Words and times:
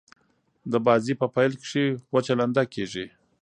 د 0.71 0.73
بازي 0.87 1.13
په 1.21 1.27
پیل 1.35 1.51
کښي 1.61 1.85
وچه 2.13 2.33
لنده 2.39 2.63
کیږي. 2.73 3.05